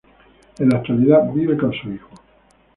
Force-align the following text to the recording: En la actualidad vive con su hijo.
En 0.57 0.69
la 0.69 0.77
actualidad 0.79 1.31
vive 1.31 1.55
con 1.55 1.71
su 1.73 1.91
hijo. 1.91 2.09